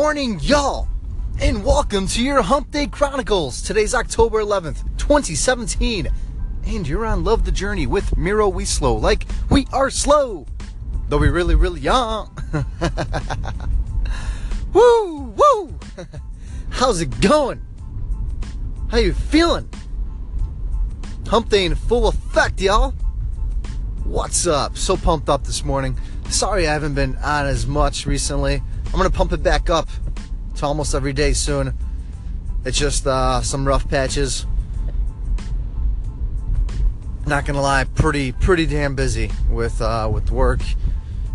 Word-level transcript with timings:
morning, 0.00 0.40
y'all, 0.40 0.88
and 1.42 1.62
welcome 1.62 2.06
to 2.06 2.22
your 2.22 2.40
Hump 2.40 2.70
Day 2.70 2.86
Chronicles. 2.86 3.60
Today's 3.60 3.94
October 3.94 4.40
11th, 4.40 4.82
2017, 4.96 6.08
and 6.66 6.88
you're 6.88 7.04
on 7.04 7.22
Love 7.22 7.44
the 7.44 7.52
Journey 7.52 7.86
with 7.86 8.16
Miro 8.16 8.48
We 8.48 8.64
Slow, 8.64 8.94
like 8.94 9.26
we 9.50 9.66
are 9.74 9.90
slow, 9.90 10.46
though 11.10 11.18
we 11.18 11.28
really, 11.28 11.54
really 11.54 11.82
young. 11.82 12.34
woo, 14.72 15.34
woo! 15.36 15.78
How's 16.70 17.02
it 17.02 17.20
going? 17.20 17.60
How 18.90 18.96
you 18.96 19.12
feeling? 19.12 19.68
Hump 21.26 21.50
Day 21.50 21.66
in 21.66 21.74
full 21.74 22.08
effect, 22.08 22.58
y'all. 22.58 22.92
What's 24.04 24.46
up? 24.46 24.78
So 24.78 24.96
pumped 24.96 25.28
up 25.28 25.44
this 25.44 25.62
morning. 25.62 26.00
Sorry 26.30 26.66
I 26.66 26.72
haven't 26.72 26.94
been 26.94 27.16
on 27.16 27.44
as 27.44 27.66
much 27.66 28.06
recently. 28.06 28.62
I'm 28.92 28.96
gonna 28.96 29.10
pump 29.10 29.32
it 29.32 29.42
back 29.42 29.70
up 29.70 29.88
to 30.56 30.66
almost 30.66 30.94
every 30.94 31.12
day 31.12 31.32
soon. 31.32 31.74
It's 32.64 32.76
just 32.76 33.06
uh, 33.06 33.40
some 33.40 33.66
rough 33.66 33.88
patches. 33.88 34.46
Not 37.26 37.46
gonna 37.46 37.62
lie, 37.62 37.84
pretty 37.84 38.32
pretty 38.32 38.66
damn 38.66 38.96
busy 38.96 39.30
with 39.48 39.80
uh, 39.80 40.10
with 40.12 40.30
work, 40.32 40.60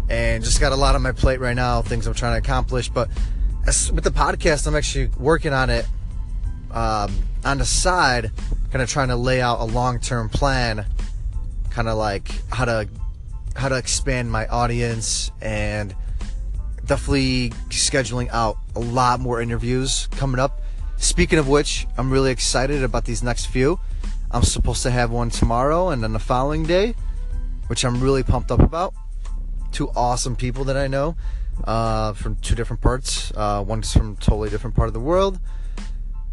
and 0.09 0.43
just 0.43 0.59
got 0.59 0.73
a 0.73 0.75
lot 0.75 0.95
on 0.95 1.01
my 1.01 1.13
plate 1.13 1.39
right 1.39 1.55
now. 1.55 1.81
Things 1.81 2.07
I'm 2.07 2.13
trying 2.13 2.33
to 2.33 2.45
accomplish, 2.45 2.89
but 2.89 3.09
as, 3.65 3.91
with 3.91 4.03
the 4.03 4.11
podcast, 4.11 4.67
I'm 4.67 4.75
actually 4.75 5.09
working 5.17 5.53
on 5.53 5.69
it 5.69 5.87
um, 6.71 7.15
on 7.45 7.57
the 7.57 7.65
side, 7.65 8.31
kind 8.71 8.81
of 8.81 8.89
trying 8.89 9.07
to 9.07 9.15
lay 9.15 9.41
out 9.41 9.61
a 9.61 9.65
long 9.65 9.99
term 9.99 10.27
plan, 10.27 10.85
kind 11.69 11.87
of 11.87 11.97
like 11.97 12.29
how 12.51 12.65
to 12.65 12.89
how 13.55 13.69
to 13.69 13.77
expand 13.77 14.29
my 14.29 14.45
audience 14.47 15.31
and 15.41 15.95
definitely 16.85 17.49
scheduling 17.69 18.29
out 18.29 18.57
a 18.75 18.79
lot 18.79 19.19
more 19.19 19.41
interviews 19.41 20.07
coming 20.11 20.39
up. 20.39 20.61
Speaking 20.97 21.39
of 21.39 21.47
which, 21.47 21.87
I'm 21.97 22.11
really 22.11 22.31
excited 22.31 22.83
about 22.83 23.05
these 23.05 23.21
next 23.21 23.47
few. 23.47 23.79
I'm 24.31 24.43
supposed 24.43 24.83
to 24.83 24.91
have 24.91 25.11
one 25.11 25.29
tomorrow 25.29 25.89
and 25.89 26.03
then 26.03 26.13
the 26.13 26.19
following 26.19 26.63
day, 26.63 26.95
which 27.67 27.83
I'm 27.83 28.01
really 28.01 28.23
pumped 28.23 28.51
up 28.51 28.59
about. 28.59 28.93
Two 29.71 29.89
awesome 29.95 30.35
people 30.35 30.63
that 30.65 30.77
I 30.77 30.87
know 30.87 31.15
uh, 31.63 32.13
from 32.13 32.35
two 32.37 32.55
different 32.55 32.81
parts. 32.81 33.31
Uh, 33.35 33.63
one's 33.65 33.91
from 33.93 34.15
totally 34.17 34.49
different 34.49 34.75
part 34.75 34.87
of 34.87 34.93
the 34.93 34.99
world. 34.99 35.39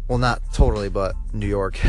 Well, 0.07 0.17
not 0.17 0.41
totally, 0.53 0.89
but 0.89 1.15
New 1.33 1.47
York. 1.47 1.79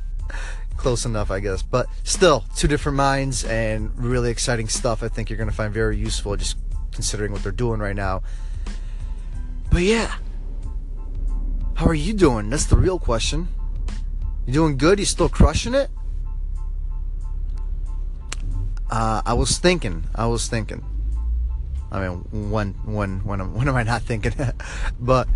Close 0.76 1.04
enough, 1.04 1.30
I 1.30 1.40
guess. 1.40 1.62
But 1.62 1.86
still, 2.04 2.44
two 2.56 2.68
different 2.68 2.96
minds 2.96 3.44
and 3.44 3.96
really 3.98 4.30
exciting 4.30 4.68
stuff 4.68 5.02
I 5.02 5.08
think 5.08 5.28
you're 5.28 5.36
going 5.36 5.50
to 5.50 5.54
find 5.54 5.72
very 5.74 5.96
useful 5.96 6.36
just 6.36 6.56
considering 6.92 7.32
what 7.32 7.42
they're 7.42 7.52
doing 7.52 7.80
right 7.80 7.96
now. 7.96 8.22
But 9.70 9.82
yeah, 9.82 10.14
how 11.74 11.86
are 11.86 11.94
you 11.94 12.12
doing? 12.12 12.50
That's 12.50 12.66
the 12.66 12.76
real 12.76 12.98
question. 12.98 13.48
You 14.46 14.52
doing 14.52 14.76
good? 14.76 14.98
You 14.98 15.04
still 15.04 15.28
crushing 15.28 15.74
it? 15.74 15.90
Uh, 18.90 19.22
I 19.24 19.34
was 19.34 19.58
thinking. 19.58 20.04
I 20.14 20.26
was 20.26 20.48
thinking. 20.48 20.84
I 21.92 22.08
mean, 22.08 22.50
when 22.50 22.74
when 22.84 23.20
when 23.24 23.40
am, 23.40 23.54
when 23.54 23.68
am 23.68 23.76
I 23.76 23.82
not 23.82 24.02
thinking? 24.02 24.32
but 25.00 25.28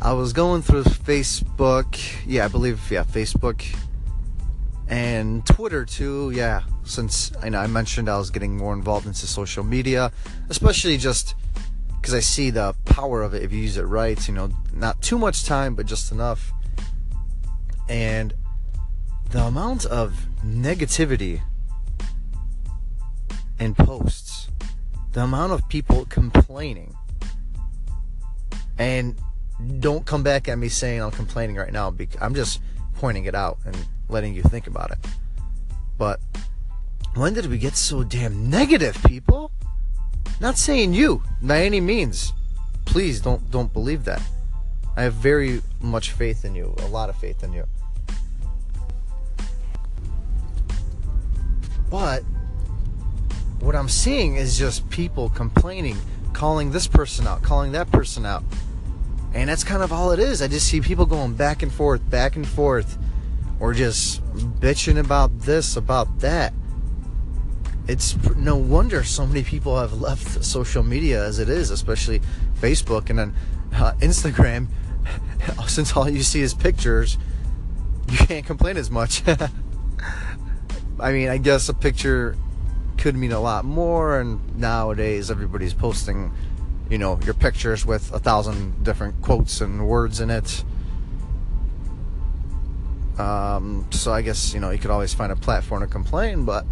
I 0.00 0.12
was 0.12 0.32
going 0.32 0.62
through 0.62 0.84
Facebook. 0.84 1.96
Yeah, 2.26 2.46
I 2.46 2.48
believe 2.48 2.90
yeah, 2.90 3.04
Facebook 3.04 3.64
and 4.88 5.44
Twitter 5.46 5.84
too. 5.84 6.30
Yeah, 6.34 6.62
since 6.84 7.32
I 7.42 7.48
know 7.48 7.58
I 7.58 7.66
mentioned 7.66 8.08
I 8.08 8.18
was 8.18 8.30
getting 8.30 8.56
more 8.56 8.72
involved 8.72 9.06
into 9.06 9.26
social 9.26 9.64
media, 9.64 10.12
especially 10.48 10.96
just 10.96 11.34
because 12.00 12.14
I 12.14 12.20
see 12.20 12.50
the 12.50 12.74
power 12.84 13.22
of 13.22 13.34
it 13.34 13.42
if 13.42 13.52
you 13.52 13.60
use 13.60 13.76
it 13.76 13.84
right. 13.84 14.28
You 14.28 14.34
know, 14.34 14.50
not 14.72 15.00
too 15.02 15.18
much 15.18 15.44
time, 15.44 15.74
but 15.74 15.86
just 15.86 16.12
enough. 16.12 16.52
And 17.88 18.34
the 19.30 19.42
amount 19.42 19.86
of 19.86 20.26
negativity 20.44 21.40
in 23.58 23.74
posts, 23.74 24.48
the 25.12 25.22
amount 25.22 25.52
of 25.52 25.68
people 25.68 26.04
complaining, 26.06 26.94
and 28.78 29.16
don't 29.78 30.04
come 30.04 30.22
back 30.22 30.48
at 30.48 30.58
me 30.58 30.68
saying 30.68 31.00
I'm 31.00 31.10
complaining 31.10 31.56
right 31.56 31.72
now. 31.72 31.94
I'm 32.20 32.34
just 32.34 32.60
pointing 32.94 33.24
it 33.24 33.34
out 33.34 33.58
and 33.64 33.76
letting 34.08 34.34
you 34.34 34.42
think 34.42 34.66
about 34.66 34.90
it. 34.90 34.98
But 35.98 36.20
when 37.14 37.34
did 37.34 37.46
we 37.46 37.58
get 37.58 37.76
so 37.76 38.02
damn 38.02 38.50
negative, 38.50 38.96
people? 39.04 39.50
Not 40.40 40.58
saying 40.58 40.94
you 40.94 41.22
by 41.40 41.62
any 41.62 41.80
means. 41.80 42.32
Please 42.84 43.20
don't 43.20 43.50
don't 43.50 43.72
believe 43.72 44.04
that. 44.04 44.22
I 44.96 45.02
have 45.02 45.14
very 45.14 45.62
much 45.80 46.10
faith 46.12 46.44
in 46.44 46.54
you, 46.54 46.74
a 46.78 46.86
lot 46.86 47.08
of 47.08 47.16
faith 47.16 47.42
in 47.42 47.52
you. 47.52 47.66
But 51.90 52.22
what 53.60 53.74
I'm 53.74 53.88
seeing 53.88 54.36
is 54.36 54.58
just 54.58 54.88
people 54.90 55.28
complaining, 55.30 55.96
calling 56.32 56.70
this 56.70 56.86
person 56.86 57.26
out, 57.26 57.42
calling 57.42 57.72
that 57.72 57.90
person 57.90 58.26
out. 58.26 58.42
And 59.32 59.48
that's 59.48 59.64
kind 59.64 59.82
of 59.82 59.92
all 59.92 60.12
it 60.12 60.18
is. 60.18 60.42
I 60.42 60.48
just 60.48 60.68
see 60.68 60.80
people 60.80 61.06
going 61.06 61.34
back 61.34 61.62
and 61.62 61.72
forth, 61.72 62.08
back 62.08 62.36
and 62.36 62.46
forth, 62.46 62.98
or 63.60 63.72
just 63.72 64.22
bitching 64.60 64.98
about 64.98 65.40
this, 65.40 65.76
about 65.76 66.20
that. 66.20 66.52
It's 67.86 68.16
no 68.36 68.56
wonder 68.56 69.04
so 69.04 69.26
many 69.26 69.42
people 69.42 69.78
have 69.78 70.00
left 70.00 70.44
social 70.44 70.82
media 70.82 71.22
as 71.24 71.38
it 71.38 71.48
is, 71.48 71.70
especially 71.70 72.20
Facebook 72.60 73.10
and 73.10 73.18
then 73.18 73.34
uh, 73.74 73.92
Instagram. 74.00 74.68
Since 75.68 75.94
all 75.94 76.08
you 76.08 76.22
see 76.22 76.40
is 76.40 76.54
pictures, 76.54 77.18
you 78.10 78.16
can't 78.16 78.46
complain 78.46 78.76
as 78.76 78.90
much. 78.90 79.22
I 81.00 81.12
mean, 81.12 81.28
I 81.28 81.38
guess 81.38 81.68
a 81.68 81.74
picture 81.74 82.36
could 82.96 83.16
mean 83.16 83.32
a 83.32 83.40
lot 83.40 83.64
more, 83.64 84.18
and 84.18 84.56
nowadays 84.58 85.30
everybody's 85.30 85.74
posting, 85.74 86.32
you 86.88 86.96
know, 86.96 87.18
your 87.24 87.34
pictures 87.34 87.84
with 87.84 88.12
a 88.12 88.18
thousand 88.18 88.82
different 88.82 89.20
quotes 89.20 89.60
and 89.60 89.86
words 89.86 90.20
in 90.20 90.30
it. 90.30 90.64
Um, 93.18 93.86
so 93.90 94.12
I 94.12 94.22
guess 94.22 94.52
you 94.52 94.60
know 94.60 94.70
you 94.70 94.78
could 94.78 94.90
always 94.90 95.14
find 95.14 95.30
a 95.30 95.36
platform 95.36 95.82
to 95.82 95.86
complain, 95.86 96.44
but 96.44 96.66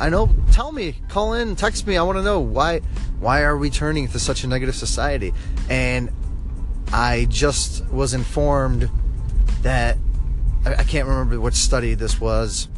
I 0.00 0.08
know. 0.08 0.34
Tell 0.52 0.72
me, 0.72 0.94
call 1.08 1.34
in, 1.34 1.56
text 1.56 1.86
me. 1.86 1.96
I 1.96 2.02
want 2.02 2.18
to 2.18 2.22
know 2.22 2.40
why 2.40 2.80
why 3.20 3.42
are 3.42 3.56
we 3.56 3.70
turning 3.70 4.08
to 4.08 4.18
such 4.18 4.44
a 4.44 4.46
negative 4.46 4.74
society? 4.74 5.32
And 5.68 6.10
I 6.92 7.26
just 7.28 7.84
was 7.90 8.14
informed 8.14 8.90
that 9.62 9.98
I, 10.64 10.74
I 10.76 10.84
can't 10.84 11.06
remember 11.06 11.40
which 11.40 11.54
study 11.54 11.94
this 11.94 12.20
was, 12.20 12.68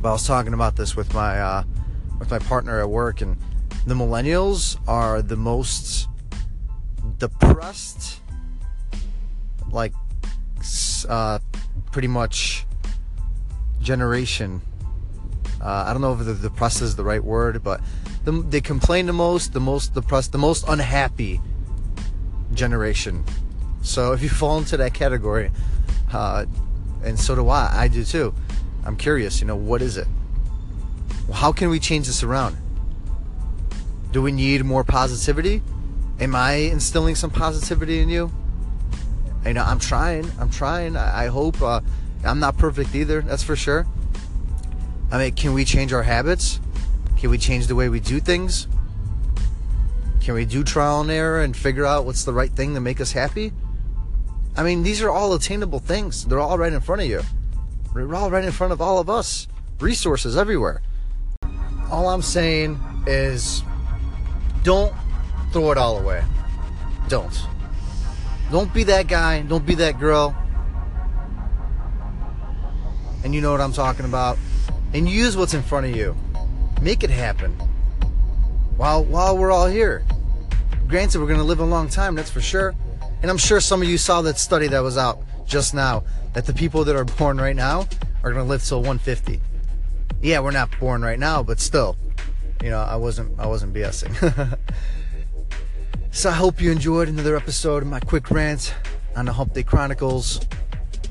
but 0.00 0.08
I 0.10 0.12
was 0.12 0.26
talking 0.26 0.54
about 0.54 0.76
this 0.76 0.96
with 0.96 1.12
my 1.14 1.40
uh, 1.40 1.64
with 2.18 2.30
my 2.30 2.38
partner 2.38 2.80
at 2.80 2.88
work, 2.88 3.20
and 3.20 3.36
the 3.86 3.94
millennials 3.94 4.78
are 4.86 5.22
the 5.22 5.36
most 5.36 6.08
depressed, 7.18 8.20
like 9.70 9.92
uh, 11.08 11.38
pretty 11.92 12.08
much 12.08 12.66
generation. 13.80 14.62
Uh, 15.60 15.84
I 15.86 15.92
don't 15.92 16.02
know 16.02 16.12
if 16.12 16.24
the 16.24 16.34
depressed 16.34 16.82
is 16.82 16.96
the 16.96 17.04
right 17.04 17.22
word, 17.22 17.62
but 17.62 17.80
the, 18.24 18.32
they 18.32 18.60
complain 18.60 19.06
the 19.06 19.12
most, 19.12 19.52
the 19.52 19.60
most 19.60 19.94
depressed, 19.94 20.32
the 20.32 20.38
most 20.38 20.64
unhappy 20.68 21.40
generation. 22.54 23.24
So 23.82 24.12
if 24.12 24.22
you 24.22 24.28
fall 24.42 24.58
into 24.58 24.76
that 24.76 24.94
category, 24.94 25.50
uh, 26.12 26.46
and 27.02 27.18
so 27.18 27.34
do 27.34 27.48
I, 27.48 27.70
I 27.72 27.88
do 27.88 28.04
too. 28.04 28.34
I'm 28.84 28.96
curious, 28.96 29.40
you 29.40 29.46
know, 29.46 29.56
what 29.56 29.82
is 29.82 29.96
it? 29.96 30.06
How 31.32 31.52
can 31.52 31.68
we 31.68 31.78
change 31.78 32.06
this 32.06 32.22
around? 32.22 32.56
Do 34.12 34.22
we 34.22 34.32
need 34.32 34.64
more 34.64 34.84
positivity? 34.84 35.62
Am 36.20 36.34
I 36.34 36.52
instilling 36.52 37.14
some 37.14 37.30
positivity 37.30 38.00
in 38.00 38.08
you? 38.08 38.32
You 39.48 39.54
know, 39.54 39.64
I'm 39.64 39.78
trying. 39.78 40.30
I'm 40.38 40.50
trying. 40.50 40.94
I, 40.94 41.24
I 41.24 41.26
hope. 41.28 41.62
Uh, 41.62 41.80
I'm 42.22 42.38
not 42.38 42.58
perfect 42.58 42.94
either. 42.94 43.22
That's 43.22 43.42
for 43.42 43.56
sure. 43.56 43.86
I 45.10 45.16
mean, 45.16 45.32
can 45.32 45.54
we 45.54 45.64
change 45.64 45.90
our 45.94 46.02
habits? 46.02 46.60
Can 47.16 47.30
we 47.30 47.38
change 47.38 47.66
the 47.66 47.74
way 47.74 47.88
we 47.88 47.98
do 47.98 48.20
things? 48.20 48.68
Can 50.20 50.34
we 50.34 50.44
do 50.44 50.62
trial 50.62 51.00
and 51.00 51.10
error 51.10 51.40
and 51.40 51.56
figure 51.56 51.86
out 51.86 52.04
what's 52.04 52.24
the 52.24 52.32
right 52.34 52.50
thing 52.50 52.74
to 52.74 52.80
make 52.80 53.00
us 53.00 53.12
happy? 53.12 53.52
I 54.54 54.62
mean, 54.62 54.82
these 54.82 55.00
are 55.00 55.08
all 55.08 55.32
attainable 55.32 55.78
things. 55.78 56.26
They're 56.26 56.40
all 56.40 56.58
right 56.58 56.72
in 56.72 56.80
front 56.80 57.00
of 57.00 57.08
you. 57.08 57.22
They're 57.94 58.14
all 58.14 58.30
right 58.30 58.44
in 58.44 58.52
front 58.52 58.74
of 58.74 58.82
all 58.82 58.98
of 58.98 59.08
us. 59.08 59.48
Resources 59.80 60.36
everywhere. 60.36 60.82
All 61.90 62.10
I'm 62.10 62.20
saying 62.20 62.78
is 63.06 63.62
don't 64.62 64.92
throw 65.52 65.72
it 65.72 65.78
all 65.78 65.96
away. 65.96 66.22
Don't. 67.08 67.48
Don't 68.50 68.72
be 68.72 68.84
that 68.84 69.08
guy. 69.08 69.42
Don't 69.42 69.66
be 69.66 69.74
that 69.76 69.98
girl. 69.98 70.34
And 73.24 73.34
you 73.34 73.40
know 73.40 73.52
what 73.52 73.60
I'm 73.60 73.72
talking 73.72 74.06
about. 74.06 74.38
And 74.94 75.08
use 75.08 75.36
what's 75.36 75.54
in 75.54 75.62
front 75.62 75.86
of 75.86 75.94
you. 75.94 76.16
Make 76.80 77.04
it 77.04 77.10
happen. 77.10 77.52
While 78.76 79.04
while 79.04 79.36
we're 79.36 79.50
all 79.50 79.66
here. 79.66 80.04
Granted, 80.86 81.20
we're 81.20 81.26
gonna 81.26 81.42
live 81.42 81.60
a 81.60 81.64
long 81.64 81.88
time. 81.88 82.14
That's 82.14 82.30
for 82.30 82.40
sure. 82.40 82.74
And 83.20 83.30
I'm 83.30 83.36
sure 83.36 83.60
some 83.60 83.82
of 83.82 83.88
you 83.88 83.98
saw 83.98 84.22
that 84.22 84.38
study 84.38 84.68
that 84.68 84.80
was 84.80 84.96
out 84.96 85.20
just 85.46 85.74
now 85.74 86.04
that 86.32 86.46
the 86.46 86.54
people 86.54 86.84
that 86.84 86.94
are 86.94 87.04
born 87.04 87.38
right 87.38 87.56
now 87.56 87.88
are 88.22 88.32
to 88.32 88.42
live 88.42 88.62
till 88.62 88.78
150. 88.78 89.40
Yeah, 90.22 90.40
we're 90.40 90.52
not 90.52 90.70
born 90.78 91.02
right 91.02 91.18
now, 91.18 91.42
but 91.42 91.60
still, 91.60 91.96
you 92.62 92.70
know, 92.70 92.80
I 92.80 92.96
wasn't 92.96 93.38
I 93.38 93.46
wasn't 93.46 93.74
BSing. 93.74 94.58
so 96.18 96.30
I 96.30 96.32
hope 96.32 96.60
you 96.60 96.72
enjoyed 96.72 97.08
another 97.08 97.36
episode 97.36 97.84
of 97.84 97.88
my 97.88 98.00
quick 98.00 98.28
rant 98.32 98.74
on 99.14 99.26
the 99.26 99.32
Hump 99.32 99.54
Day 99.54 99.62
Chronicles. 99.62 100.40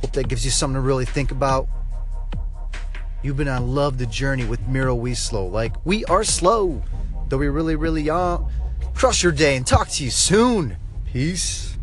Hope 0.01 0.11
that 0.11 0.27
gives 0.27 0.43
you 0.43 0.51
something 0.51 0.75
to 0.75 0.81
really 0.81 1.05
think 1.05 1.31
about. 1.31 1.69
You've 3.23 3.37
been 3.37 3.47
on 3.47 3.73
Love 3.73 3.99
the 3.99 4.05
Journey 4.05 4.43
with 4.43 4.59
Miro 4.67 4.93
We 4.93 5.13
Slow. 5.13 5.47
Like, 5.47 5.73
we 5.85 6.03
are 6.05 6.25
slow, 6.25 6.83
though 7.29 7.37
we 7.37 7.47
really, 7.47 7.77
really 7.77 8.09
are. 8.09 8.45
Crush 8.95 9.23
your 9.23 9.31
day 9.31 9.55
and 9.55 9.65
talk 9.65 9.87
to 9.91 10.03
you 10.03 10.09
soon. 10.09 10.75
Peace. 11.05 11.76